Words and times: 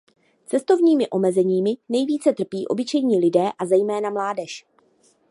Cestovními 0.45 1.09
omezeními 1.09 1.73
nejvíce 1.89 2.33
trpí 2.33 2.67
obyčejní 2.67 3.19
lidé 3.19 3.51
a 3.59 3.65
zejména 3.65 4.09
mládež. 4.09 4.67